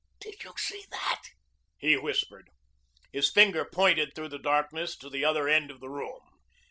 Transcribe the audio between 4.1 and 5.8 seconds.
through the darkness to the other end of